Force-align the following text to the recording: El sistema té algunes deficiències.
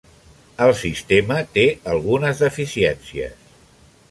El 0.67 0.71
sistema 0.79 1.37
té 1.57 1.67
algunes 1.93 2.45
deficiències. 2.47 3.39